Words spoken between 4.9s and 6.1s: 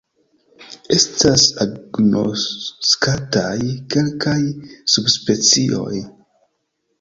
subspecioj.